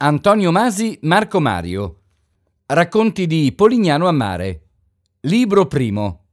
[0.00, 2.02] Antonio Masi, Marco Mario.
[2.66, 4.66] Racconti di Polignano a Mare.
[5.22, 6.27] Libro primo.